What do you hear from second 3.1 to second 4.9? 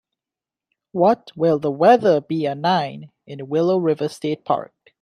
in Willow River State Park?